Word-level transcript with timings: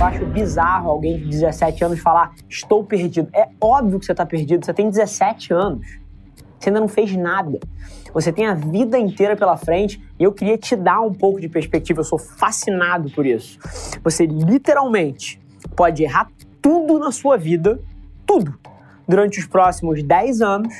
Eu 0.00 0.06
acho 0.06 0.24
bizarro 0.24 0.88
alguém 0.88 1.18
de 1.18 1.26
17 1.26 1.84
anos 1.84 2.00
falar, 2.00 2.32
estou 2.48 2.82
perdido. 2.82 3.28
É 3.34 3.50
óbvio 3.60 4.00
que 4.00 4.06
você 4.06 4.12
está 4.12 4.24
perdido, 4.24 4.64
você 4.64 4.72
tem 4.72 4.88
17 4.88 5.52
anos. 5.52 5.86
Você 6.58 6.70
ainda 6.70 6.80
não 6.80 6.88
fez 6.88 7.14
nada. 7.14 7.60
Você 8.14 8.32
tem 8.32 8.46
a 8.46 8.54
vida 8.54 8.98
inteira 8.98 9.36
pela 9.36 9.58
frente 9.58 10.02
e 10.18 10.24
eu 10.24 10.32
queria 10.32 10.56
te 10.56 10.74
dar 10.74 11.02
um 11.02 11.12
pouco 11.12 11.38
de 11.38 11.50
perspectiva. 11.50 12.00
Eu 12.00 12.04
sou 12.04 12.18
fascinado 12.18 13.10
por 13.10 13.26
isso. 13.26 13.58
Você 14.02 14.24
literalmente 14.24 15.38
pode 15.76 16.02
errar 16.02 16.30
tudo 16.62 16.98
na 16.98 17.12
sua 17.12 17.36
vida, 17.36 17.78
tudo, 18.24 18.58
durante 19.06 19.38
os 19.38 19.46
próximos 19.46 20.02
10 20.02 20.40
anos 20.40 20.74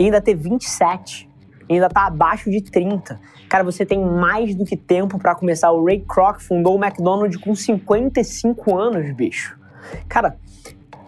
e 0.00 0.06
ainda 0.06 0.20
ter 0.20 0.34
27 0.34 1.25
ainda 1.74 1.88
tá 1.88 2.06
abaixo 2.06 2.50
de 2.50 2.60
30. 2.62 3.18
Cara, 3.48 3.64
você 3.64 3.84
tem 3.84 4.04
mais 4.04 4.54
do 4.54 4.64
que 4.64 4.76
tempo 4.76 5.18
para 5.18 5.34
começar. 5.34 5.70
O 5.70 5.84
Ray 5.84 6.04
Kroc 6.06 6.40
fundou 6.40 6.76
o 6.76 6.84
McDonald's 6.84 7.40
com 7.40 7.54
55 7.54 8.76
anos, 8.76 9.14
bicho. 9.14 9.58
Cara, 10.08 10.36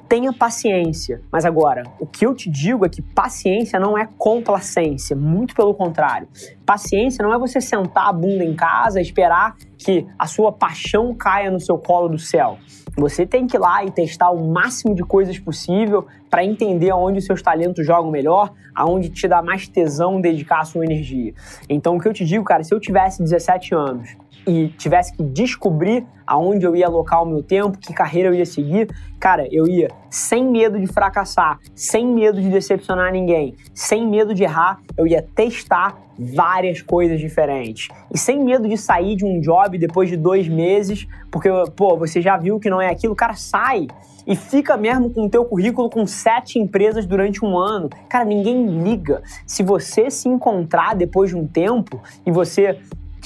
tenha 0.09 0.33
paciência. 0.33 1.21
Mas 1.31 1.45
agora, 1.45 1.85
o 2.01 2.07
que 2.07 2.25
eu 2.25 2.35
te 2.35 2.51
digo 2.51 2.87
é 2.87 2.89
que 2.89 3.03
paciência 3.03 3.79
não 3.79 3.97
é 3.97 4.09
complacência, 4.17 5.15
muito 5.15 5.55
pelo 5.55 5.75
contrário. 5.75 6.27
Paciência 6.65 7.23
não 7.23 7.33
é 7.33 7.39
você 7.39 7.61
sentar 7.61 8.09
a 8.09 8.13
bunda 8.13 8.43
em 8.43 8.55
casa 8.55 8.99
e 8.99 9.03
esperar 9.03 9.57
que 9.77 10.07
a 10.19 10.27
sua 10.27 10.51
paixão 10.51 11.15
caia 11.15 11.51
no 11.51 11.61
seu 11.61 11.77
colo 11.77 12.09
do 12.09 12.19
céu. 12.19 12.59
Você 12.97 13.27
tem 13.27 13.47
que 13.47 13.57
ir 13.57 13.61
lá 13.61 13.85
e 13.85 13.91
testar 13.91 14.31
o 14.31 14.49
máximo 14.49 14.95
de 14.95 15.05
coisas 15.05 15.39
possível 15.39 16.07
para 16.29 16.45
entender 16.45 16.91
aonde 16.91 17.19
os 17.19 17.27
seus 17.27 17.41
talentos 17.41 17.87
jogam 17.87 18.11
melhor, 18.11 18.53
aonde 18.75 19.09
te 19.09 19.29
dá 19.29 19.41
mais 19.41 19.69
tesão 19.69 20.21
dedicar 20.21 20.61
a 20.61 20.65
sua 20.65 20.85
energia. 20.85 21.33
Então, 21.69 21.97
o 21.97 22.01
que 22.01 22.09
eu 22.09 22.13
te 22.13 22.25
digo, 22.25 22.45
cara, 22.45 22.65
se 22.65 22.75
eu 22.75 22.81
tivesse 22.81 23.23
17 23.23 23.75
anos 23.75 24.17
e 24.49 24.69
tivesse 24.69 25.15
que 25.15 25.23
descobrir 25.23 26.07
aonde 26.27 26.67
eu 26.67 26.75
ia 26.75 26.87
alocar 26.87 27.23
o 27.23 27.27
meu 27.27 27.43
tempo, 27.43 27.79
que 27.79 27.93
carreira 27.93 28.29
eu 28.29 28.35
ia 28.35 28.47
seguir, 28.47 28.89
cara, 29.21 29.47
eu 29.51 29.67
ia 29.67 29.89
sem 30.11 30.45
medo 30.45 30.79
de 30.79 30.87
fracassar, 30.87 31.59
sem 31.75 32.07
medo 32.07 32.41
de 32.41 32.49
decepcionar 32.49 33.13
ninguém, 33.13 33.55
sem 33.75 34.07
medo 34.07 34.35
de 34.35 34.43
errar, 34.43 34.81
eu 34.97 35.07
ia 35.07 35.23
testar 35.23 35.99
várias 36.19 36.83
coisas 36.83 37.21
diferentes. 37.21 37.89
E 38.13 38.19
sem 38.19 38.43
medo 38.43 38.69
de 38.69 38.77
sair 38.77 39.17
de 39.17 39.25
um 39.25 39.41
job 39.41 39.79
depois 39.79 40.09
de 40.09 40.17
dois 40.17 40.49
meses, 40.49 41.07
porque, 41.31 41.49
pô, 41.77 41.97
você 41.97 42.21
já 42.21 42.37
viu 42.37 42.59
que 42.59 42.69
não 42.69 42.81
é 42.81 42.89
aquilo, 42.89 43.15
cara, 43.15 43.35
sai 43.35 43.87
e 44.27 44.37
fica 44.37 44.77
mesmo 44.77 45.09
com 45.09 45.25
o 45.25 45.31
teu 45.31 45.43
currículo 45.47 45.89
com 45.89 46.07
sete 46.07 46.59
empresas 46.59 47.07
durante 47.07 47.43
um 47.43 47.57
ano. 47.57 47.89
Cara, 48.11 48.27
ninguém 48.27 48.67
liga. 48.83 49.23
Se 49.47 49.63
você 49.63 50.11
se 50.11 50.29
encontrar 50.29 50.95
depois 50.95 51.31
de 51.31 51.37
um 51.37 51.47
tempo 51.47 51.99
e 52.27 52.31
você 52.31 52.79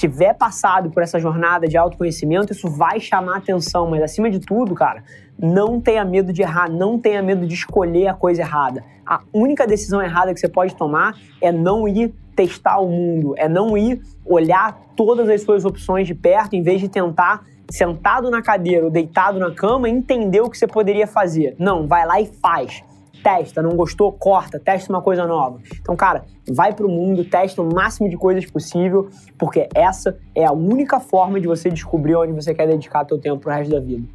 tiver 0.03 0.33
passado 0.33 0.89
por 0.89 1.01
essa 1.01 1.17
jornada 1.17 1.65
de 1.65 1.77
autoconhecimento, 1.77 2.51
isso 2.51 2.69
vai 2.69 2.99
chamar 2.99 3.37
atenção, 3.37 3.89
mas 3.89 4.01
acima 4.01 4.29
de 4.29 4.37
tudo, 4.37 4.75
cara, 4.75 5.01
não 5.39 5.79
tenha 5.79 6.03
medo 6.03 6.33
de 6.33 6.41
errar, 6.41 6.69
não 6.69 6.99
tenha 6.99 7.21
medo 7.21 7.47
de 7.47 7.53
escolher 7.53 8.07
a 8.07 8.13
coisa 8.13 8.41
errada. 8.41 8.83
A 9.05 9.21
única 9.31 9.65
decisão 9.65 10.01
errada 10.01 10.33
que 10.33 10.41
você 10.41 10.49
pode 10.49 10.75
tomar 10.75 11.17
é 11.39 11.53
não 11.53 11.87
ir 11.87 12.13
testar 12.35 12.79
o 12.79 12.89
mundo, 12.89 13.33
é 13.37 13.47
não 13.47 13.77
ir 13.77 14.01
olhar 14.25 14.77
todas 14.93 15.29
as 15.29 15.41
suas 15.41 15.63
opções 15.63 16.05
de 16.05 16.13
perto, 16.13 16.53
em 16.53 16.61
vez 16.61 16.81
de 16.81 16.89
tentar 16.89 17.45
sentado 17.69 18.29
na 18.29 18.41
cadeira 18.41 18.83
ou 18.83 18.91
deitado 18.91 19.39
na 19.39 19.51
cama 19.51 19.87
entender 19.87 20.41
o 20.41 20.49
que 20.49 20.57
você 20.57 20.67
poderia 20.67 21.07
fazer. 21.07 21.55
Não, 21.57 21.87
vai 21.87 22.05
lá 22.05 22.19
e 22.19 22.25
faz 22.25 22.83
testa, 23.23 23.61
não 23.61 23.75
gostou, 23.75 24.11
corta, 24.11 24.59
testa 24.59 24.91
uma 24.91 25.01
coisa 25.01 25.25
nova. 25.25 25.59
Então, 25.79 25.95
cara, 25.95 26.25
vai 26.51 26.73
pro 26.73 26.89
mundo, 26.89 27.23
testa 27.23 27.61
o 27.61 27.73
máximo 27.73 28.09
de 28.09 28.17
coisas 28.17 28.45
possível, 28.45 29.09
porque 29.39 29.69
essa 29.73 30.19
é 30.35 30.45
a 30.45 30.51
única 30.51 30.99
forma 30.99 31.39
de 31.39 31.47
você 31.47 31.69
descobrir 31.69 32.15
onde 32.15 32.33
você 32.33 32.53
quer 32.53 32.67
dedicar 32.67 33.05
seu 33.07 33.17
tempo 33.17 33.39
pro 33.39 33.51
resto 33.51 33.71
da 33.71 33.79
vida. 33.79 34.05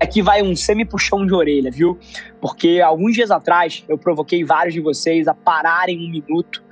Aqui 0.00 0.22
vai 0.22 0.42
um 0.42 0.56
semi-puxão 0.56 1.26
de 1.26 1.34
orelha, 1.34 1.70
viu? 1.70 1.98
Porque 2.40 2.80
alguns 2.80 3.14
dias 3.14 3.30
atrás 3.30 3.84
eu 3.88 3.98
provoquei 3.98 4.44
vários 4.44 4.72
de 4.72 4.80
vocês 4.80 5.28
a 5.28 5.34
pararem 5.34 5.98
um 5.98 6.10
minuto 6.10 6.62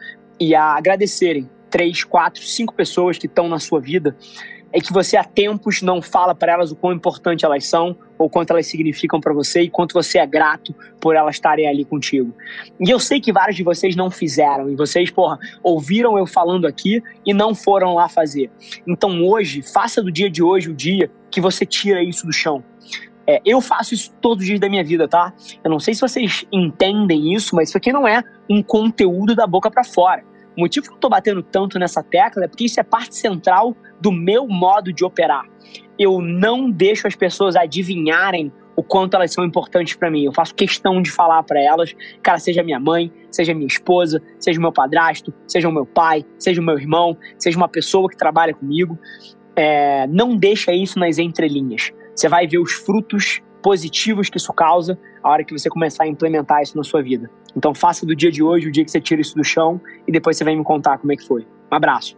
e 0.40 0.54
a 0.54 0.76
agradecerem 0.76 1.50
três, 1.68 2.04
quatro, 2.04 2.42
cinco 2.42 2.72
pessoas 2.72 3.18
que 3.18 3.26
estão 3.26 3.48
na 3.48 3.58
sua 3.58 3.80
vida 3.80 4.16
é 4.76 4.80
que 4.80 4.92
você 4.92 5.16
há 5.16 5.24
tempos 5.24 5.80
não 5.80 6.02
fala 6.02 6.34
para 6.34 6.52
elas 6.52 6.70
o 6.70 6.76
quão 6.76 6.92
importante 6.92 7.46
elas 7.46 7.64
são, 7.64 7.96
ou 8.18 8.28
quanto 8.28 8.50
elas 8.50 8.66
significam 8.66 9.18
para 9.18 9.32
você 9.32 9.62
e 9.62 9.70
quanto 9.70 9.94
você 9.94 10.18
é 10.18 10.26
grato 10.26 10.74
por 11.00 11.16
elas 11.16 11.36
estarem 11.36 11.66
ali 11.66 11.82
contigo. 11.82 12.34
E 12.78 12.90
eu 12.90 13.00
sei 13.00 13.18
que 13.18 13.32
vários 13.32 13.56
de 13.56 13.62
vocês 13.62 13.96
não 13.96 14.10
fizeram, 14.10 14.68
e 14.68 14.76
vocês, 14.76 15.10
porra, 15.10 15.38
ouviram 15.62 16.18
eu 16.18 16.26
falando 16.26 16.66
aqui 16.66 17.02
e 17.24 17.32
não 17.32 17.54
foram 17.54 17.94
lá 17.94 18.06
fazer. 18.06 18.50
Então 18.86 19.24
hoje, 19.24 19.62
faça 19.62 20.02
do 20.02 20.12
dia 20.12 20.28
de 20.28 20.42
hoje 20.42 20.68
o 20.68 20.74
dia 20.74 21.10
que 21.30 21.40
você 21.40 21.64
tira 21.64 22.02
isso 22.02 22.26
do 22.26 22.32
chão. 22.32 22.62
É, 23.26 23.40
eu 23.46 23.62
faço 23.62 23.94
isso 23.94 24.12
todos 24.20 24.42
os 24.42 24.46
dias 24.46 24.60
da 24.60 24.68
minha 24.68 24.84
vida, 24.84 25.08
tá? 25.08 25.32
Eu 25.64 25.70
não 25.70 25.80
sei 25.80 25.94
se 25.94 26.02
vocês 26.02 26.44
entendem 26.52 27.32
isso, 27.32 27.56
mas 27.56 27.70
isso 27.70 27.78
aqui 27.78 27.90
não 27.90 28.06
é 28.06 28.22
um 28.48 28.62
conteúdo 28.62 29.34
da 29.34 29.46
boca 29.46 29.70
para 29.70 29.82
fora. 29.82 30.22
O 30.56 30.60
motivo 30.60 30.86
que 30.86 30.94
eu 30.94 30.98
tô 30.98 31.08
batendo 31.08 31.42
tanto 31.42 31.78
nessa 31.78 32.02
tecla 32.02 32.44
é 32.44 32.48
porque 32.48 32.64
isso 32.64 32.80
é 32.80 32.82
parte 32.82 33.14
central 33.14 33.76
do 34.00 34.10
meu 34.10 34.48
modo 34.48 34.92
de 34.92 35.04
operar. 35.04 35.44
Eu 35.98 36.20
não 36.20 36.70
deixo 36.70 37.06
as 37.06 37.14
pessoas 37.14 37.56
adivinharem 37.56 38.50
o 38.74 38.82
quanto 38.82 39.14
elas 39.14 39.32
são 39.32 39.44
importantes 39.44 39.94
para 39.96 40.10
mim. 40.10 40.24
Eu 40.24 40.32
faço 40.32 40.54
questão 40.54 41.00
de 41.00 41.10
falar 41.10 41.42
para 41.42 41.60
elas, 41.60 41.94
cara, 42.22 42.38
seja 42.38 42.62
minha 42.62 42.78
mãe, 42.78 43.10
seja 43.30 43.54
minha 43.54 43.66
esposa, 43.66 44.22
seja 44.38 44.60
meu 44.60 44.72
padrasto, 44.72 45.32
seja 45.46 45.68
o 45.68 45.72
meu 45.72 45.86
pai, 45.86 46.24
seja 46.38 46.60
o 46.60 46.64
meu 46.64 46.78
irmão, 46.78 47.16
seja 47.38 47.56
uma 47.56 47.68
pessoa 47.68 48.08
que 48.08 48.16
trabalha 48.16 48.54
comigo. 48.54 48.98
É, 49.54 50.06
não 50.08 50.36
deixa 50.36 50.72
isso 50.72 50.98
nas 50.98 51.18
entrelinhas. 51.18 51.90
Você 52.14 52.28
vai 52.28 52.46
ver 52.46 52.58
os 52.58 52.72
frutos 52.72 53.42
positivos 53.62 54.30
que 54.30 54.36
isso 54.36 54.52
causa 54.52 54.98
a 55.26 55.28
hora 55.28 55.44
que 55.44 55.52
você 55.52 55.68
começar 55.68 56.04
a 56.04 56.06
implementar 56.06 56.62
isso 56.62 56.76
na 56.76 56.84
sua 56.84 57.02
vida. 57.02 57.28
Então 57.56 57.74
faça 57.74 58.06
do 58.06 58.14
dia 58.14 58.30
de 58.30 58.44
hoje 58.44 58.68
o 58.68 58.72
dia 58.72 58.84
que 58.84 58.90
você 58.90 59.00
tira 59.00 59.20
isso 59.20 59.34
do 59.34 59.42
chão 59.42 59.80
e 60.06 60.12
depois 60.12 60.36
você 60.36 60.44
vem 60.44 60.56
me 60.56 60.62
contar 60.62 60.98
como 60.98 61.12
é 61.12 61.16
que 61.16 61.26
foi. 61.26 61.42
Um 61.72 61.74
abraço. 61.74 62.16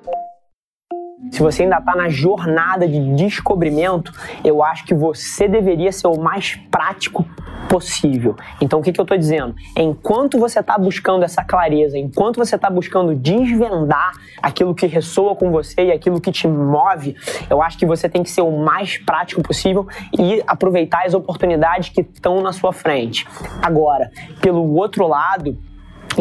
Se 1.33 1.43
você 1.43 1.65
ainda 1.65 1.79
está 1.79 1.97
na 1.97 2.09
jornada 2.09 2.87
de 2.87 3.15
descobrimento, 3.15 4.12
eu 4.45 4.62
acho 4.62 4.84
que 4.84 4.95
você 4.95 5.49
deveria 5.49 5.91
ser 5.91 6.06
o 6.06 6.19
mais 6.19 6.55
prático 6.71 7.26
possível. 7.69 8.37
Então, 8.61 8.79
o 8.79 8.82
que, 8.82 8.93
que 8.93 9.00
eu 9.00 9.03
estou 9.03 9.19
dizendo? 9.19 9.55
Enquanto 9.76 10.38
você 10.38 10.61
está 10.61 10.79
buscando 10.79 11.25
essa 11.25 11.44
clareza, 11.44 11.99
enquanto 11.99 12.37
você 12.37 12.56
está 12.56 12.70
buscando 12.70 13.15
desvendar 13.15 14.12
aquilo 14.43 14.75
que 14.75 14.87
ressoa 14.87 15.35
com 15.37 15.50
você 15.50 15.87
e 15.87 15.93
aquilo 15.93 16.20
que 16.20 16.32
te 16.32 16.49
move, 16.49 17.15
eu 17.50 17.61
acho 17.62 17.76
que 17.76 17.85
você 17.85 18.09
tem 18.09 18.23
que 18.23 18.31
ser 18.31 18.43
o 18.43 18.50
mais 18.50 18.97
prático 18.99 19.43
possível 19.43 19.87
e 20.19 20.43
aproveitar 20.47 21.05
as 21.05 21.15
oportunidades 21.15 21.91
que 21.91 22.00
estão 22.00 22.41
na 22.41 22.53
sua 22.53 22.73
frente. 22.73 23.26
Agora, 23.61 24.11
pelo 24.41 24.75
outro 24.75 25.06
lado, 25.06 25.59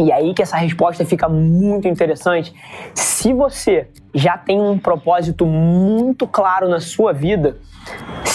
E 0.02 0.12
aí 0.12 0.34
que 0.34 0.42
essa 0.42 0.56
resposta 0.56 1.04
fica 1.04 1.28
muito 1.28 1.88
interessante. 1.88 2.54
Se 2.94 3.32
você 3.32 3.88
já 4.14 4.38
tem 4.38 4.60
um 4.60 4.78
propósito 4.78 5.44
muito 5.46 6.26
claro 6.26 6.68
na 6.68 6.80
sua 6.80 7.12
vida, 7.12 7.58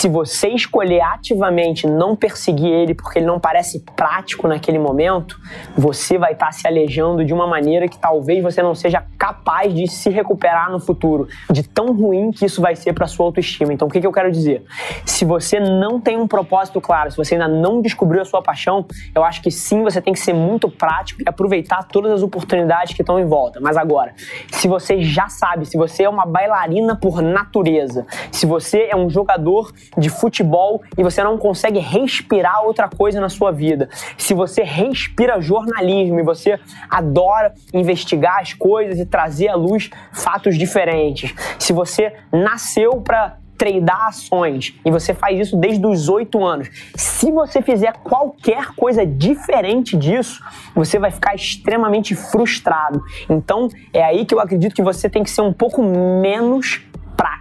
se 0.04 0.10
você 0.10 0.50
escolher 0.50 1.00
ativamente 1.00 1.88
não 1.88 2.14
perseguir 2.14 2.68
ele 2.68 2.94
porque 2.94 3.20
ele 3.20 3.26
não 3.26 3.40
parece 3.40 3.80
prático 3.96 4.50
naquele 4.50 4.78
momento, 4.78 5.40
você 5.78 6.18
vai 6.18 6.34
estar 6.34 6.48
tá 6.48 6.52
se 6.52 6.68
alejando 6.68 7.24
de 7.24 7.34
uma 7.34 7.48
maneira 7.48 7.88
que 7.88 7.98
talvez 7.98 8.44
você 8.44 8.62
não 8.62 8.76
seja 8.76 9.02
capaz 9.18 9.74
de 9.74 9.88
se 9.90 10.10
recuperar 10.10 10.70
no 10.70 10.78
futuro, 10.78 11.30
de 11.50 11.64
tão 11.64 11.94
ruim 11.94 12.32
que 12.32 12.46
isso 12.46 12.62
vai 12.62 12.76
ser 12.76 12.92
para 12.92 13.08
sua 13.08 13.28
autoestima. 13.28 13.72
Então, 13.72 13.88
o 13.88 13.92
que, 13.92 14.02
que 14.02 14.06
eu 14.06 14.12
quero 14.12 14.30
dizer? 14.30 14.66
Se 15.06 15.24
você 15.24 15.58
não 15.58 16.02
tem 16.02 16.18
um 16.18 16.28
propósito 16.28 16.82
claro, 16.82 17.10
se 17.10 17.16
você 17.16 17.36
ainda 17.36 17.48
não 17.48 17.82
descobriu 17.82 18.22
a 18.22 18.26
sua 18.26 18.42
paixão, 18.42 18.86
eu 19.16 19.24
acho 19.24 19.42
que 19.42 19.50
sim, 19.50 19.84
você 19.84 20.02
tem 20.02 20.12
que 20.12 20.20
ser 20.20 20.34
muito 20.34 20.70
prático 20.70 21.22
e 21.22 21.30
aproveitar 21.30 21.82
todas 21.86 22.12
as 22.12 22.22
oportunidades 22.22 22.94
que 22.94 23.02
estão 23.02 23.18
em 23.18 23.26
volta. 23.26 23.62
Mas 23.62 23.78
agora, 23.78 24.14
se 24.52 24.68
você 24.68 25.02
já 25.02 25.30
sabe, 25.30 25.66
se 25.66 25.78
você 25.78 26.04
é 26.04 26.10
uma 26.10 26.26
bailarina 26.26 26.94
por 26.94 27.22
natureza, 27.22 28.06
se 28.34 28.46
você 28.46 28.90
é 28.92 28.98
um 28.98 29.10
jogador 29.10 29.72
de 29.98 30.10
futebol 30.10 30.82
e 30.98 31.04
você 31.04 31.24
não 31.24 31.38
consegue 31.38 31.80
respirar 31.80 32.64
outra 32.66 32.88
coisa 32.88 33.20
na 33.20 33.30
sua 33.30 33.52
vida. 33.52 33.90
Se 34.18 34.34
você 34.34 34.64
respira 34.64 35.42
jornalismo 35.42 36.20
e 36.20 36.24
você 36.24 36.60
adora 36.90 37.54
investigar 37.74 38.40
as 38.40 38.54
coisas 38.54 39.00
e 39.00 39.06
trazer 39.06 39.50
à 39.50 39.56
luz 39.56 39.90
fatos 40.12 40.58
diferentes. 40.58 41.34
Se 41.60 41.74
você 41.74 42.14
nasceu 42.32 43.02
para 43.02 43.38
tradar 43.64 44.08
ações 44.08 44.76
e 44.86 44.92
você 44.92 45.14
faz 45.14 45.40
isso 45.40 45.56
desde 45.56 45.86
os 45.86 46.10
oito 46.10 46.44
anos. 46.44 46.70
Se 46.96 47.32
você 47.32 47.62
fizer 47.62 47.94
qualquer 48.04 48.76
coisa 48.76 49.06
diferente 49.06 49.96
disso, 49.96 50.44
você 50.76 51.00
vai 51.00 51.12
ficar 51.12 51.34
extremamente 51.36 52.16
frustrado. 52.16 53.02
Então 53.30 53.70
é 53.94 54.04
aí 54.04 54.26
que 54.26 54.34
eu 54.34 54.40
acredito 54.40 54.76
que 54.76 54.84
você 54.84 55.10
tem 55.10 55.24
que 55.24 55.30
ser 55.30 55.42
um 55.42 55.54
pouco 55.54 55.82
menos 55.82 56.82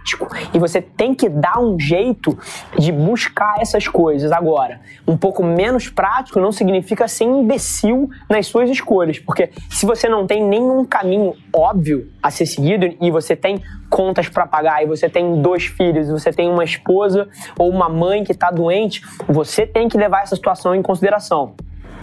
prático. 0.03 0.27
E 0.53 0.59
você 0.59 0.81
tem 0.81 1.15
que 1.15 1.29
dar 1.29 1.59
um 1.59 1.79
jeito 1.79 2.37
de 2.77 2.91
buscar 2.91 3.55
essas 3.59 3.87
coisas. 3.87 4.31
Agora, 4.31 4.81
um 5.07 5.17
pouco 5.17 5.43
menos 5.43 5.89
prático 5.89 6.39
não 6.39 6.51
significa 6.51 7.07
ser 7.07 7.23
imbecil 7.23 8.09
nas 8.29 8.47
suas 8.47 8.69
escolhas, 8.69 9.17
porque 9.19 9.49
se 9.69 9.85
você 9.85 10.09
não 10.09 10.27
tem 10.27 10.43
nenhum 10.43 10.85
caminho 10.85 11.33
óbvio 11.53 12.11
a 12.21 12.29
ser 12.29 12.45
seguido 12.45 12.85
e 13.01 13.09
você 13.09 13.35
tem 13.35 13.61
contas 13.89 14.27
para 14.27 14.45
pagar 14.45 14.83
e 14.83 14.87
você 14.87 15.07
tem 15.07 15.41
dois 15.41 15.65
filhos, 15.65 16.09
e 16.09 16.11
você 16.11 16.31
tem 16.31 16.49
uma 16.49 16.63
esposa 16.63 17.29
ou 17.57 17.69
uma 17.69 17.87
mãe 17.87 18.23
que 18.23 18.31
está 18.31 18.51
doente, 18.51 19.01
você 19.27 19.65
tem 19.65 19.87
que 19.87 19.97
levar 19.97 20.23
essa 20.23 20.35
situação 20.35 20.75
em 20.75 20.81
consideração. 20.81 21.53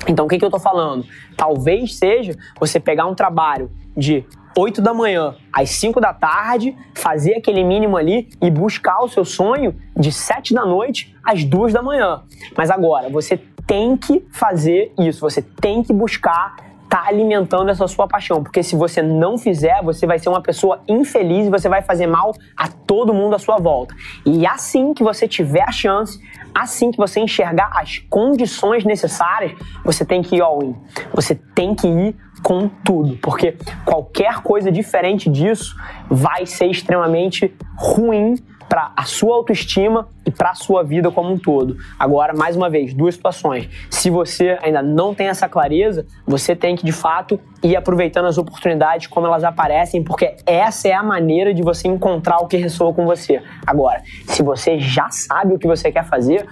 Então, 0.09 0.25
o 0.25 0.29
que, 0.29 0.39
que 0.39 0.45
eu 0.45 0.49
estou 0.49 0.61
falando? 0.61 1.05
Talvez 1.37 1.97
seja 1.99 2.35
você 2.59 2.81
pegar 2.81 3.07
um 3.07 3.15
trabalho 3.15 3.71
de 3.97 4.25
8 4.57 4.83
da 4.83 4.93
manhã 4.93 5.35
às 5.53 5.71
5 5.71 6.01
da 6.01 6.13
tarde, 6.13 6.77
fazer 6.95 7.35
aquele 7.35 7.63
mínimo 7.65 7.97
ali 7.97 8.29
e 8.41 8.51
buscar 8.51 9.01
o 9.01 9.09
seu 9.09 9.25
sonho 9.25 9.75
de 9.97 10.11
7 10.11 10.55
da 10.55 10.65
noite 10.65 11.17
às 11.25 11.45
2 11.45 11.73
da 11.73 11.83
manhã. 11.83 12.23
Mas 12.57 12.71
agora, 12.71 13.09
você 13.09 13.41
tem 13.67 13.97
que 13.97 14.27
fazer 14.33 14.93
isso, 14.99 15.21
você 15.21 15.41
tem 15.41 15.83
que 15.83 15.93
buscar 15.93 16.71
tá 16.91 17.05
alimentando 17.07 17.71
essa 17.71 17.87
sua 17.87 18.09
paixão, 18.09 18.43
porque 18.43 18.65
se 18.65 18.75
você 18.75 19.01
não 19.01 19.39
fizer, 19.39 19.81
você 19.81 20.09
vai 20.09 20.19
ser 20.19 20.29
uma 20.29 20.43
pessoa 20.43 20.83
infeliz 20.89 21.47
e 21.47 21.51
você 21.51 21.69
vai 21.69 21.83
fazer 21.83 22.09
mal 22.09 22.35
a 22.57 22.67
todo 22.67 23.15
mundo 23.15 23.37
à 23.37 23.39
sua 23.39 23.59
volta. 23.59 23.95
E 24.27 24.45
assim 24.45 24.93
que 24.93 25.05
você 25.05 25.29
tiver 25.29 25.63
a 25.63 25.71
chance, 25.71 26.19
assim 26.53 26.91
que 26.91 26.97
você 26.99 27.21
enxergar 27.21 27.71
as 27.77 27.99
condições 28.11 28.85
necessárias, 28.85 29.53
você 29.85 30.05
tem 30.05 30.21
que 30.21 30.37
ir 30.37 30.41
all 30.41 30.65
in. 30.65 30.75
Você 31.15 31.37
tem 31.37 31.77
que 31.77 31.87
ir 31.87 32.17
com 32.43 32.69
tudo, 32.69 33.17
porque 33.19 33.57
qualquer 33.85 34.43
coisa 34.43 34.71
diferente 34.71 35.29
disso 35.31 35.75
vai 36.09 36.47
ser 36.47 36.67
extremamente 36.67 37.55
ruim 37.77 38.37
para 38.71 38.93
a 38.97 39.03
sua 39.03 39.35
autoestima 39.35 40.09
e 40.25 40.31
para 40.31 40.51
a 40.51 40.55
sua 40.55 40.85
vida 40.85 41.11
como 41.11 41.33
um 41.33 41.37
todo. 41.37 41.77
Agora, 41.99 42.33
mais 42.33 42.55
uma 42.55 42.71
vez, 42.71 42.95
duas 42.95 43.17
situações. 43.17 43.69
Se 43.91 44.09
você 44.09 44.57
ainda 44.63 44.81
não 44.81 45.13
tem 45.13 45.27
essa 45.27 45.49
clareza, 45.49 46.07
você 46.25 46.55
tem 46.55 46.77
que 46.77 46.87
de 46.87 46.93
fato 46.93 47.41
ir 47.65 47.75
aproveitando 47.75 48.27
as 48.27 48.39
oportunidades 48.39 49.09
como 49.09 49.27
elas 49.27 49.43
aparecem, 49.43 50.05
porque 50.05 50.37
essa 50.47 50.87
é 50.87 50.93
a 50.93 51.03
maneira 51.03 51.53
de 51.53 51.63
você 51.63 51.89
encontrar 51.89 52.39
o 52.39 52.47
que 52.47 52.57
ressoa 52.57 52.95
com 52.95 53.05
você. 53.05 53.43
Agora, 53.67 54.03
se 54.25 54.41
você 54.41 54.79
já 54.79 55.11
sabe 55.11 55.55
o 55.55 55.59
que 55.59 55.67
você 55.67 55.91
quer 55.91 56.05
fazer, 56.05 56.47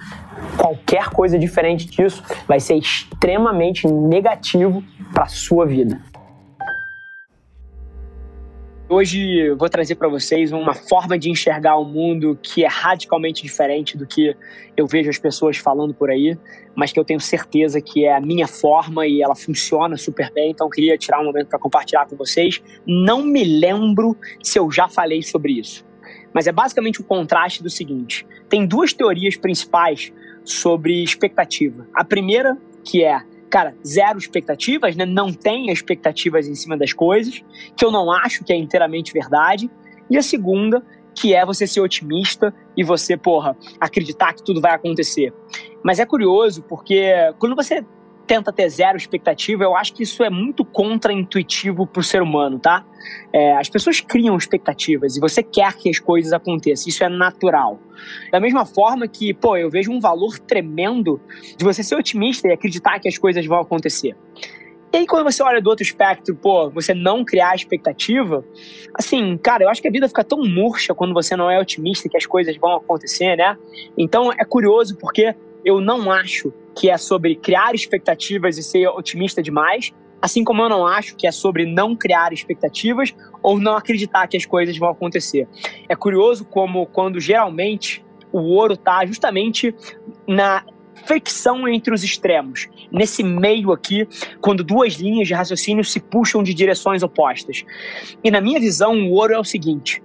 qualquer 0.57 1.09
coisa 1.11 1.39
diferente 1.39 1.85
disso 1.85 2.21
vai 2.45 2.59
ser 2.59 2.75
extremamente 2.75 3.87
negativo 3.87 4.83
para 5.13 5.23
a 5.23 5.27
sua 5.29 5.65
vida. 5.65 6.01
Hoje 8.91 9.51
vou 9.51 9.69
trazer 9.69 9.93
para 9.93 10.07
vocês 10.07 10.51
uma 10.51 10.73
forma 10.73 11.15
de 11.15 11.29
enxergar 11.29 11.77
o 11.77 11.85
mundo 11.85 12.35
que 12.41 12.65
é 12.65 12.67
radicalmente 12.67 13.43
diferente 13.43 13.95
do 13.95 14.07
que 14.07 14.35
eu 14.75 14.87
vejo 14.87 15.11
as 15.11 15.19
pessoas 15.19 15.57
falando 15.57 15.93
por 15.93 16.09
aí, 16.09 16.35
mas 16.73 16.91
que 16.91 16.99
eu 16.99 17.05
tenho 17.05 17.19
certeza 17.19 17.79
que 17.79 18.03
é 18.03 18.15
a 18.15 18.19
minha 18.19 18.47
forma 18.47 19.05
e 19.05 19.21
ela 19.21 19.35
funciona 19.35 19.95
super 19.95 20.33
bem. 20.33 20.49
Então 20.49 20.67
queria 20.71 20.97
tirar 20.97 21.21
um 21.21 21.25
momento 21.25 21.49
para 21.49 21.59
compartilhar 21.59 22.07
com 22.07 22.15
vocês. 22.15 22.63
Não 22.83 23.21
me 23.21 23.43
lembro 23.43 24.17
se 24.41 24.57
eu 24.57 24.71
já 24.71 24.89
falei 24.89 25.21
sobre 25.21 25.59
isso, 25.59 25.85
mas 26.33 26.47
é 26.47 26.51
basicamente 26.51 26.99
o 26.99 27.03
contraste 27.03 27.61
do 27.61 27.69
seguinte: 27.69 28.25
tem 28.49 28.65
duas 28.65 28.91
teorias 28.91 29.37
principais 29.37 30.11
sobre 30.43 31.03
expectativa. 31.03 31.87
A 31.93 32.03
primeira, 32.03 32.57
que 32.83 33.03
é 33.03 33.21
cara, 33.49 33.75
zero 33.85 34.17
expectativas, 34.17 34.95
né? 34.95 35.05
Não 35.05 35.33
tenha 35.33 35.73
expectativas 35.73 36.47
em 36.47 36.55
cima 36.55 36.77
das 36.77 36.93
coisas, 36.93 37.43
que 37.75 37.83
eu 37.83 37.91
não 37.91 38.11
acho 38.11 38.43
que 38.43 38.53
é 38.53 38.55
inteiramente 38.55 39.11
verdade. 39.11 39.69
E 40.09 40.17
a 40.17 40.21
segunda, 40.21 40.83
que 41.15 41.33
é 41.33 41.45
você 41.45 41.67
ser 41.67 41.81
otimista 41.81 42.53
e 42.77 42.83
você, 42.83 43.17
porra, 43.17 43.57
acreditar 43.79 44.33
que 44.33 44.43
tudo 44.43 44.61
vai 44.61 44.73
acontecer. 44.73 45.33
Mas 45.83 45.99
é 45.99 46.05
curioso 46.05 46.63
porque 46.63 47.11
quando 47.39 47.55
você 47.55 47.83
tenta 48.29 48.53
ter 48.53 48.69
zero 48.69 48.95
expectativa, 48.95 49.63
eu 49.63 49.75
acho 49.75 49.91
que 49.91 50.03
isso 50.03 50.23
é 50.23 50.29
muito 50.29 50.63
contra-intuitivo 50.63 51.87
para 51.87 51.99
o 51.99 52.03
ser 52.03 52.21
humano, 52.21 52.59
tá? 52.59 52.85
É, 53.33 53.57
as 53.57 53.67
pessoas 53.67 53.99
criam 54.01 54.37
expectativas 54.37 55.17
e 55.17 55.19
você 55.19 55.41
quer 55.41 55.73
que 55.73 55.89
as 55.89 55.97
coisas 55.97 56.31
aconteçam, 56.31 56.89
isso 56.89 57.03
é 57.03 57.09
natural. 57.09 57.79
Da 58.31 58.39
mesma 58.39 58.67
forma 58.67 59.07
que, 59.07 59.33
pô, 59.33 59.57
eu 59.57 59.67
vejo 59.67 59.91
um 59.91 59.99
valor 59.99 60.37
tremendo 60.37 61.19
de 61.57 61.65
você 61.65 61.81
ser 61.81 61.95
otimista 61.95 62.47
e 62.47 62.53
acreditar 62.53 62.99
que 62.99 63.07
as 63.07 63.17
coisas 63.17 63.43
vão 63.47 63.61
acontecer. 63.61 64.15
E 64.93 64.97
aí, 64.97 65.07
quando 65.07 65.23
você 65.23 65.41
olha 65.41 65.59
do 65.59 65.67
outro 65.67 65.83
espectro, 65.83 66.35
pô, 66.35 66.69
você 66.69 66.93
não 66.93 67.25
criar 67.25 67.55
expectativa, 67.55 68.45
assim, 68.93 69.39
cara, 69.39 69.63
eu 69.63 69.69
acho 69.69 69.81
que 69.81 69.87
a 69.87 69.91
vida 69.91 70.07
fica 70.07 70.23
tão 70.23 70.43
murcha 70.43 70.93
quando 70.93 71.15
você 71.15 71.35
não 71.35 71.49
é 71.49 71.59
otimista 71.59 72.07
que 72.07 72.17
as 72.17 72.27
coisas 72.27 72.55
vão 72.57 72.75
acontecer, 72.75 73.35
né? 73.35 73.57
Então 73.97 74.31
é 74.31 74.45
curioso 74.45 74.95
porque 74.99 75.33
eu 75.65 75.81
não 75.81 76.11
acho 76.11 76.53
que 76.79 76.89
é 76.89 76.97
sobre 76.97 77.35
criar 77.35 77.75
expectativas 77.75 78.57
e 78.57 78.63
ser 78.63 78.87
otimista 78.87 79.43
demais, 79.43 79.91
assim 80.21 80.45
como 80.45 80.61
eu 80.61 80.69
não 80.69 80.87
acho 80.87 81.13
que 81.17 81.27
é 81.27 81.31
sobre 81.31 81.65
não 81.65 81.93
criar 81.93 82.31
expectativas 82.31 83.13
ou 83.43 83.59
não 83.59 83.75
acreditar 83.75 84.25
que 84.27 84.37
as 84.37 84.45
coisas 84.45 84.77
vão 84.77 84.87
acontecer. 84.87 85.45
É 85.89 85.95
curioso 85.95 86.45
como 86.45 86.85
quando 86.85 87.19
geralmente 87.19 88.01
o 88.31 88.39
ouro 88.39 88.75
está 88.75 89.05
justamente 89.05 89.75
na 90.25 90.63
fricção 91.05 91.67
entre 91.67 91.93
os 91.93 92.03
extremos. 92.03 92.67
Nesse 92.91 93.23
meio 93.23 93.71
aqui, 93.71 94.07
quando 94.41 94.63
duas 94.63 94.93
linhas 94.93 95.27
de 95.27 95.33
raciocínio 95.33 95.83
se 95.83 95.99
puxam 95.99 96.43
de 96.43 96.53
direções 96.53 97.03
opostas. 97.03 97.63
E 98.23 98.31
na 98.31 98.41
minha 98.41 98.59
visão, 98.59 98.93
o 98.93 99.11
ouro 99.13 99.33
é 99.33 99.39
o 99.39 99.43
seguinte: 99.43 100.01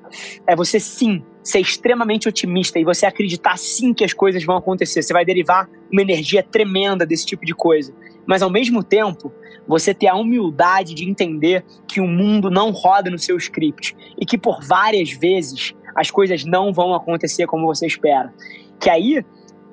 é 0.46 0.54
você 0.54 0.78
sim 0.80 1.22
ser 1.42 1.60
extremamente 1.60 2.26
otimista 2.28 2.78
e 2.78 2.84
você 2.84 3.04
acreditar 3.04 3.58
sim 3.58 3.92
que 3.92 4.02
as 4.02 4.14
coisas 4.14 4.42
vão 4.44 4.56
acontecer. 4.56 5.02
Você 5.02 5.12
vai 5.12 5.24
derivar 5.24 5.68
uma 5.92 6.00
energia 6.00 6.42
tremenda 6.42 7.04
desse 7.04 7.26
tipo 7.26 7.44
de 7.44 7.54
coisa. 7.54 7.94
Mas 8.26 8.40
ao 8.40 8.50
mesmo 8.50 8.82
tempo, 8.82 9.30
você 9.68 9.92
ter 9.92 10.08
a 10.08 10.14
humildade 10.14 10.94
de 10.94 11.08
entender 11.08 11.64
que 11.86 12.00
o 12.00 12.06
mundo 12.06 12.50
não 12.50 12.70
roda 12.70 13.10
no 13.10 13.18
seu 13.18 13.36
script 13.36 13.94
e 14.18 14.24
que 14.24 14.38
por 14.38 14.62
várias 14.62 15.10
vezes 15.10 15.74
as 15.94 16.10
coisas 16.10 16.44
não 16.44 16.72
vão 16.72 16.94
acontecer 16.94 17.46
como 17.46 17.66
você 17.66 17.86
espera. 17.86 18.32
Que 18.80 18.90
aí 18.90 19.24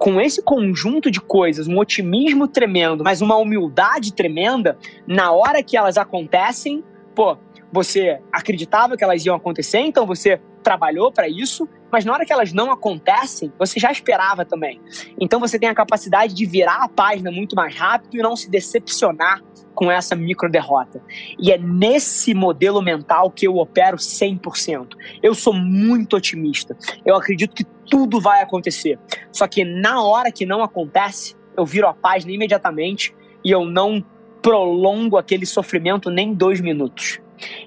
com 0.02 0.20
esse 0.20 0.42
conjunto 0.42 1.12
de 1.12 1.22
coisas, 1.22 1.68
um 1.68 1.78
otimismo 1.78 2.48
tremendo, 2.48 3.04
mas 3.04 3.22
uma 3.22 3.36
humildade 3.36 4.12
tremenda, 4.12 4.76
na 5.06 5.32
hora 5.32 5.62
que 5.62 5.78
elas 5.78 5.96
acontecem, 5.96 6.84
pô, 7.14 7.38
você 7.72 8.20
acreditava 8.32 8.98
que 8.98 9.04
elas 9.04 9.26
iam 9.26 9.36
acontecer, 9.36 9.80
então 9.80 10.06
você 10.06 10.40
trabalhou 10.62 11.12
para 11.12 11.28
isso, 11.28 11.68
mas 11.92 12.06
na 12.06 12.14
hora 12.14 12.26
que 12.26 12.32
elas 12.32 12.54
não 12.54 12.72
acontecem, 12.72 13.52
você 13.58 13.80
já 13.80 13.92
esperava 13.92 14.46
também. 14.46 14.80
Então 15.20 15.40
você 15.40 15.58
tem 15.58 15.70
a 15.70 15.76
capacidade 15.76 16.34
de 16.34 16.46
virar 16.46 16.84
a 16.84 16.90
página 16.90 17.32
muito 17.32 17.56
mais 17.56 17.76
rápido 17.76 18.16
e 18.16 18.22
não 18.22 18.36
se 18.36 18.50
decepcionar 18.50 19.42
com 19.74 19.90
essa 19.90 20.16
micro 20.16 20.50
derrota. 20.50 21.02
E 21.40 21.52
é 21.52 21.58
nesse 21.58 22.34
modelo 22.34 22.82
mental 22.82 23.32
que 23.32 23.48
eu 23.48 23.58
opero 23.58 23.98
100%. 23.98 24.96
Eu 25.24 25.34
sou 25.34 25.54
muito 25.54 26.16
otimista. 26.16 26.78
Eu 27.06 27.16
acredito 27.16 27.56
que 27.56 27.64
tudo 27.90 28.20
vai 28.20 28.42
acontecer. 28.42 29.00
Só 29.32 29.48
que 29.48 29.64
na 29.64 30.04
hora 30.04 30.32
que 30.32 30.46
não 30.46 30.64
acontece, 30.64 31.36
eu 31.58 31.66
viro 31.66 31.88
a 31.88 31.94
página 31.94 32.32
imediatamente 32.32 33.14
e 33.44 33.52
eu 33.52 33.66
não 33.66 34.04
prolongo 34.42 35.18
aquele 35.18 35.46
sofrimento 35.46 36.10
nem 36.10 36.34
dois 36.34 36.60
minutos. 36.60 37.20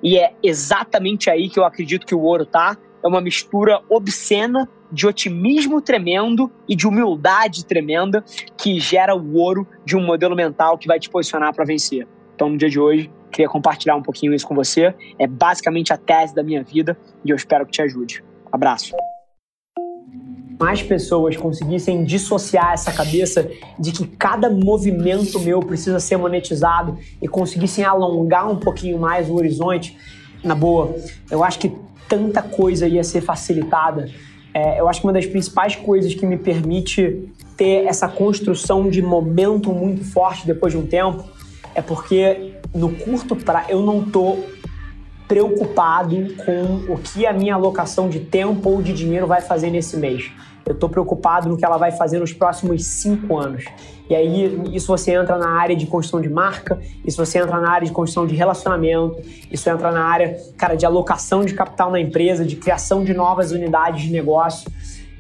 E 0.03 0.19
é 0.19 0.33
exatamente 0.43 1.31
aí 1.31 1.49
que 1.49 1.59
eu 1.59 1.65
acredito 1.65 2.07
que 2.07 2.15
o 2.15 2.21
ouro 2.21 2.47
tá. 2.47 2.77
É 3.03 3.07
uma 3.07 3.21
mistura 3.21 3.83
obscena 3.89 4.69
de 4.91 5.07
otimismo 5.07 5.81
tremendo 5.81 6.51
e 6.69 6.75
de 6.75 6.87
humildade 6.87 7.65
tremenda 7.67 8.25
que 8.57 8.79
gera 8.79 9.15
o 9.15 9.35
ouro 9.37 9.67
de 9.85 9.97
um 9.97 10.05
modelo 10.05 10.35
mental 10.35 10.79
que 10.79 10.87
vai 10.87 10.99
te 10.99 11.11
posicionar 11.11 11.53
para 11.55 11.65
vencer. 11.65 12.07
Então, 12.35 12.49
no 12.49 12.57
dia 12.57 12.71
de 12.71 12.81
hoje, 12.81 13.11
queria 13.31 13.49
compartilhar 13.49 13.97
um 13.97 14.03
pouquinho 14.03 14.33
isso 14.33 14.47
com 14.47 14.55
você. 14.55 14.95
É 15.19 15.27
basicamente 15.27 15.93
a 15.93 15.97
tese 15.97 16.35
da 16.35 16.43
minha 16.43 16.63
vida 16.63 16.97
e 17.25 17.31
eu 17.31 17.37
espero 17.37 17.67
que 17.67 17.73
te 17.73 17.83
ajude. 17.83 18.25
Abraço 18.51 18.95
mais 20.59 20.83
pessoas 20.83 21.37
conseguissem 21.37 22.05
dissociar 22.05 22.73
essa 22.73 22.93
cabeça 22.93 23.49
de 23.79 23.93
que 23.93 24.07
cada 24.07 24.49
movimento 24.49 25.41
meu 25.41 25.61
precisa 25.61 25.99
ser 25.99 26.17
monetizado 26.17 26.99
e 27.21 27.29
conseguissem 27.29 27.85
alongar 27.85 28.51
um 28.51 28.57
pouquinho 28.57 28.99
mais 28.99 29.29
o 29.29 29.35
horizonte, 29.35 29.97
na 30.43 30.55
boa, 30.55 30.95
eu 31.31 31.43
acho 31.43 31.59
que 31.59 31.73
tanta 32.09 32.43
coisa 32.43 32.87
ia 32.87 33.03
ser 33.03 33.21
facilitada. 33.21 34.11
É, 34.53 34.79
eu 34.79 34.89
acho 34.89 35.01
que 35.01 35.07
uma 35.07 35.13
das 35.13 35.27
principais 35.27 35.75
coisas 35.75 36.15
que 36.15 36.25
me 36.25 36.37
permite 36.37 37.29
ter 37.57 37.87
essa 37.87 38.07
construção 38.07 38.89
de 38.89 39.03
momento 39.03 39.73
muito 39.73 40.05
forte 40.05 40.47
depois 40.47 40.73
de 40.73 40.79
um 40.79 40.87
tempo 40.87 41.25
é 41.75 41.83
porque 41.83 42.55
no 42.75 42.91
curto 42.95 43.35
prazo 43.35 43.71
eu 43.71 43.83
não 43.83 44.05
tô 44.05 44.39
preocupado 45.27 46.17
com 46.45 46.93
o 46.93 46.99
que 46.99 47.27
a 47.27 47.33
minha 47.33 47.55
alocação 47.55 48.09
de 48.09 48.21
tempo 48.21 48.69
ou 48.71 48.83
de 48.83 48.93
dinheiro 48.93 49.27
vai 49.27 49.41
fazer 49.41 49.71
nesse 49.71 49.97
mês. 49.97 50.31
Eu 50.67 50.73
estou 50.73 50.89
preocupado 50.89 51.49
no 51.49 51.57
que 51.57 51.65
ela 51.65 51.77
vai 51.77 51.93
fazer 51.93 52.19
nos 52.19 52.33
próximos 52.33 52.85
cinco 52.85 53.37
anos. 53.37 53.65
E 54.09 54.15
aí, 54.15 54.61
isso 54.73 54.87
você 54.87 55.13
entra 55.13 55.39
na 55.39 55.51
área 55.51 55.77
de 55.77 55.87
construção 55.87 56.21
de 56.21 56.29
marca, 56.29 56.79
isso 57.05 57.25
você 57.25 57.39
entra 57.39 57.61
na 57.61 57.71
área 57.71 57.87
de 57.87 57.93
construção 57.93 58.27
de 58.27 58.35
relacionamento, 58.35 59.17
isso 59.51 59.69
entra 59.69 59.91
na 59.91 60.05
área, 60.05 60.39
cara, 60.57 60.75
de 60.75 60.85
alocação 60.85 61.45
de 61.45 61.55
capital 61.55 61.91
na 61.91 62.01
empresa, 62.01 62.45
de 62.45 62.57
criação 62.57 63.05
de 63.05 63.13
novas 63.15 63.51
unidades 63.51 64.03
de 64.03 64.13
negócio. 64.13 64.71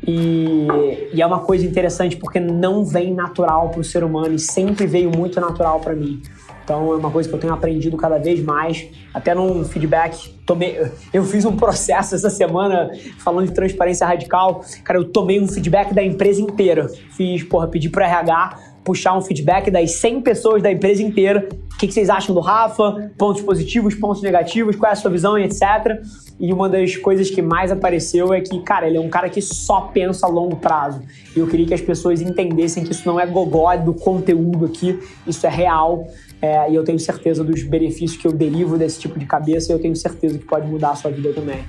E, 0.06 0.66
e 1.14 1.22
é 1.22 1.26
uma 1.26 1.40
coisa 1.40 1.64
interessante 1.64 2.16
porque 2.16 2.38
não 2.38 2.84
vem 2.84 3.14
natural 3.14 3.70
para 3.70 3.80
o 3.80 3.84
ser 3.84 4.04
humano 4.04 4.34
e 4.34 4.38
sempre 4.38 4.86
veio 4.86 5.10
muito 5.10 5.40
natural 5.40 5.80
para 5.80 5.94
mim. 5.94 6.20
Então 6.64 6.92
é 6.92 6.96
uma 6.96 7.10
coisa 7.10 7.28
que 7.28 7.34
eu 7.34 7.38
tenho 7.38 7.52
aprendido 7.52 7.96
cada 7.96 8.18
vez 8.18 8.42
mais. 8.42 8.86
Até 9.12 9.34
num 9.34 9.64
feedback, 9.64 10.30
tomei, 10.46 10.90
eu 11.12 11.22
fiz 11.22 11.44
um 11.44 11.54
processo 11.56 12.14
essa 12.14 12.30
semana 12.30 12.90
falando 13.18 13.46
de 13.46 13.52
transparência 13.52 14.06
radical. 14.06 14.64
Cara, 14.82 14.98
eu 14.98 15.04
tomei 15.04 15.40
um 15.40 15.46
feedback 15.46 15.94
da 15.94 16.02
empresa 16.02 16.40
inteira. 16.40 16.88
Fiz, 17.10 17.42
porra, 17.42 17.68
pedi 17.68 17.88
pro 17.88 18.02
RH 18.02 18.74
puxar 18.84 19.16
um 19.16 19.22
feedback 19.22 19.70
das 19.70 19.92
100 19.92 20.20
pessoas 20.20 20.62
da 20.62 20.70
empresa 20.70 21.02
inteira. 21.02 21.48
O 21.72 21.78
que, 21.78 21.88
que 21.88 21.94
vocês 21.94 22.10
acham 22.10 22.34
do 22.34 22.40
Rafa? 22.40 23.10
Pontos 23.16 23.42
positivos, 23.42 23.94
pontos 23.94 24.22
negativos, 24.22 24.76
qual 24.76 24.90
é 24.90 24.92
a 24.92 24.96
sua 24.96 25.10
visão 25.10 25.38
etc. 25.38 26.02
E 26.38 26.52
uma 26.52 26.68
das 26.68 26.96
coisas 26.96 27.30
que 27.30 27.40
mais 27.40 27.72
apareceu 27.72 28.32
é 28.32 28.40
que, 28.40 28.60
cara, 28.60 28.86
ele 28.86 28.96
é 28.96 29.00
um 29.00 29.08
cara 29.08 29.28
que 29.28 29.40
só 29.40 29.82
pensa 29.82 30.26
a 30.26 30.28
longo 30.28 30.56
prazo. 30.56 31.02
E 31.34 31.38
eu 31.38 31.46
queria 31.46 31.66
que 31.66 31.74
as 31.74 31.80
pessoas 31.80 32.20
entendessem 32.20 32.84
que 32.84 32.92
isso 32.92 33.08
não 33.08 33.18
é 33.18 33.26
gogó 33.26 33.74
do 33.76 33.94
conteúdo 33.94 34.66
aqui, 34.66 34.98
isso 35.26 35.46
é 35.46 35.50
real. 35.50 36.06
É, 36.44 36.70
e 36.70 36.74
eu 36.74 36.84
tenho 36.84 36.98
certeza 36.98 37.42
dos 37.42 37.62
benefícios 37.62 38.18
que 38.18 38.26
eu 38.26 38.32
derivo 38.32 38.76
desse 38.76 39.00
tipo 39.00 39.18
de 39.18 39.24
cabeça 39.24 39.72
e 39.72 39.74
eu 39.74 39.78
tenho 39.78 39.96
certeza 39.96 40.38
que 40.38 40.44
pode 40.44 40.66
mudar 40.66 40.90
a 40.90 40.94
sua 40.94 41.10
vida 41.10 41.32
também. 41.32 41.64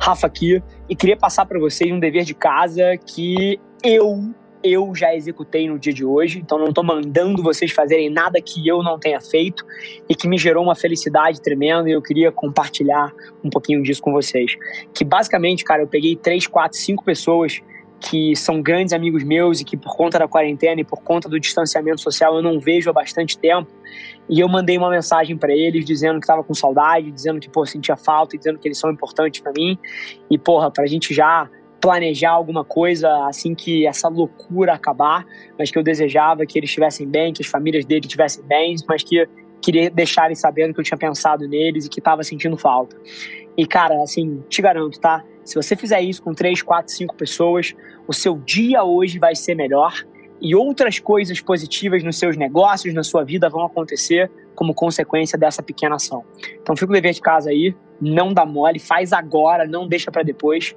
Rafa 0.00 0.26
aqui 0.26 0.62
e 0.88 0.96
queria 0.96 1.14
passar 1.14 1.44
para 1.44 1.58
vocês 1.58 1.92
um 1.92 2.00
dever 2.00 2.24
de 2.24 2.32
casa 2.32 2.96
que 2.96 3.60
eu 3.84 4.32
eu 4.62 4.94
já 4.94 5.14
executei 5.14 5.66
no 5.68 5.78
dia 5.78 5.92
de 5.92 6.04
hoje, 6.04 6.38
então 6.38 6.58
não 6.58 6.68
estou 6.68 6.84
mandando 6.84 7.42
vocês 7.42 7.70
fazerem 7.70 8.10
nada 8.10 8.40
que 8.42 8.66
eu 8.66 8.82
não 8.82 8.98
tenha 8.98 9.20
feito 9.20 9.64
e 10.08 10.14
que 10.14 10.28
me 10.28 10.36
gerou 10.38 10.62
uma 10.62 10.74
felicidade 10.74 11.40
tremenda 11.40 11.88
e 11.88 11.92
eu 11.92 12.02
queria 12.02 12.30
compartilhar 12.30 13.12
um 13.42 13.48
pouquinho 13.48 13.82
disso 13.82 14.02
com 14.02 14.12
vocês. 14.12 14.56
Que 14.94 15.02
basicamente, 15.04 15.64
cara, 15.64 15.82
eu 15.82 15.86
peguei 15.86 16.14
três, 16.16 16.46
quatro, 16.46 16.78
cinco 16.78 17.04
pessoas 17.04 17.60
que 18.00 18.34
são 18.34 18.62
grandes 18.62 18.94
amigos 18.94 19.22
meus 19.22 19.60
e 19.60 19.64
que 19.64 19.76
por 19.76 19.94
conta 19.94 20.18
da 20.18 20.26
quarentena 20.26 20.80
e 20.80 20.84
por 20.84 21.02
conta 21.02 21.28
do 21.28 21.38
distanciamento 21.38 22.00
social 22.00 22.34
eu 22.34 22.42
não 22.42 22.58
vejo 22.58 22.88
há 22.88 22.92
bastante 22.92 23.38
tempo. 23.38 23.70
E 24.28 24.40
eu 24.40 24.48
mandei 24.48 24.78
uma 24.78 24.88
mensagem 24.88 25.36
para 25.36 25.52
eles 25.52 25.84
dizendo 25.84 26.18
que 26.18 26.24
estava 26.24 26.42
com 26.42 26.54
saudade, 26.54 27.10
dizendo 27.10 27.38
que 27.38 27.50
pô, 27.50 27.66
sentia 27.66 27.96
falta, 27.96 28.38
dizendo 28.38 28.58
que 28.58 28.66
eles 28.66 28.78
são 28.78 28.90
importantes 28.90 29.40
para 29.40 29.52
mim. 29.52 29.78
E 30.30 30.38
porra, 30.38 30.70
para 30.70 30.84
a 30.84 30.86
gente 30.86 31.12
já 31.12 31.48
planejar 31.80 32.30
alguma 32.30 32.64
coisa 32.64 33.08
assim 33.26 33.54
que 33.54 33.86
essa 33.86 34.08
loucura 34.08 34.74
acabar, 34.74 35.26
mas 35.58 35.70
que 35.70 35.78
eu 35.78 35.82
desejava 35.82 36.46
que 36.46 36.58
eles 36.58 36.70
estivessem 36.70 37.06
bem, 37.08 37.32
que 37.32 37.42
as 37.42 37.48
famílias 37.48 37.84
deles 37.84 38.06
estivessem 38.06 38.44
bem, 38.44 38.76
mas 38.88 39.02
que 39.02 39.26
queria 39.60 39.90
deixarem 39.90 40.34
sabendo 40.34 40.72
que 40.72 40.80
eu 40.80 40.84
tinha 40.84 40.98
pensado 40.98 41.46
neles 41.46 41.86
e 41.86 41.88
que 41.88 42.00
estava 42.00 42.22
sentindo 42.22 42.56
falta. 42.56 42.96
E 43.56 43.66
cara, 43.66 44.02
assim, 44.02 44.42
te 44.48 44.62
garanto, 44.62 44.98
tá? 45.00 45.24
Se 45.44 45.54
você 45.54 45.74
fizer 45.74 46.00
isso 46.00 46.22
com 46.22 46.34
três, 46.34 46.62
quatro, 46.62 46.92
cinco 46.92 47.14
pessoas, 47.14 47.74
o 48.06 48.12
seu 48.12 48.36
dia 48.38 48.84
hoje 48.84 49.18
vai 49.18 49.34
ser 49.34 49.54
melhor 49.54 49.92
e 50.40 50.54
outras 50.54 50.98
coisas 50.98 51.40
positivas 51.40 52.02
nos 52.02 52.18
seus 52.18 52.36
negócios, 52.36 52.94
na 52.94 53.02
sua 53.02 53.24
vida 53.24 53.48
vão 53.48 53.64
acontecer 53.64 54.30
como 54.54 54.74
consequência 54.74 55.38
dessa 55.38 55.62
pequena 55.62 55.96
ação. 55.96 56.24
Então 56.62 56.76
fica 56.76 56.90
o 56.90 56.94
dever 56.94 57.12
de 57.12 57.20
casa 57.20 57.50
aí, 57.50 57.74
não 58.00 58.32
dá 58.32 58.46
mole, 58.46 58.78
faz 58.78 59.12
agora, 59.12 59.66
não 59.66 59.86
deixa 59.86 60.10
para 60.10 60.22
depois 60.22 60.74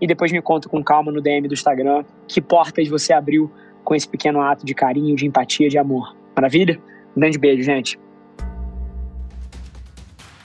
e 0.00 0.06
depois 0.06 0.30
me 0.30 0.42
conta 0.42 0.68
com 0.68 0.82
calma 0.82 1.10
no 1.10 1.20
DM 1.20 1.48
do 1.48 1.54
Instagram 1.54 2.04
que 2.28 2.40
portas 2.40 2.88
você 2.88 3.12
abriu 3.12 3.50
com 3.84 3.94
esse 3.94 4.08
pequeno 4.08 4.40
ato 4.40 4.66
de 4.66 4.74
carinho, 4.74 5.16
de 5.16 5.26
empatia, 5.26 5.68
de 5.68 5.78
amor. 5.78 6.14
Maravilha? 6.34 6.78
Um 7.16 7.20
grande 7.20 7.38
beijo, 7.38 7.62
gente. 7.62 7.98